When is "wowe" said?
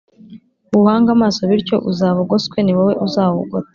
2.77-2.93